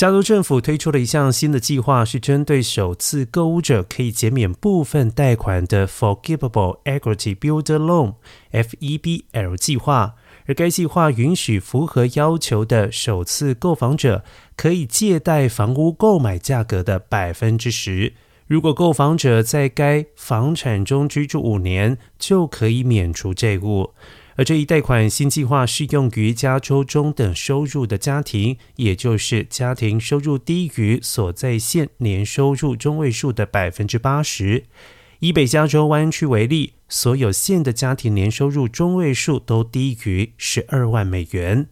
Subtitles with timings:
[0.00, 10.14] 加州政府推出了一项新的计划，是针对首次购物者可以减免部分贷款的 Forgivable Equity Builder Loan（FEBL） 计划。
[10.46, 14.24] 而该计划允许符合要求的首次购房者
[14.56, 18.14] 可以借贷房屋购买价格的百分之十。
[18.46, 23.90] 如果购房者在该房产中居住五年，就可以免除债务。
[24.40, 34.64] 而这一贷款新计划适用于加州中等收入的家庭，也就是家庭收入低于所在县年收入中位数的百分之八十。
[35.18, 41.66] 以北加州湾区为例，所有县的家庭年收入中位数都低于十二万美元。